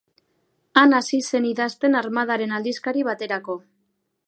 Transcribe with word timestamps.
Han 0.81 0.95
hasi 0.99 1.19
zen 1.25 1.45
idazten 1.51 1.99
Armadaren 2.01 2.57
aldizkari 2.61 3.07
baterako. 3.11 3.61